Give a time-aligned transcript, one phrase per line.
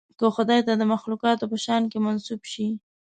[0.19, 2.67] که خدای ته د مخلوقاتو په شأن کې منسوب شي.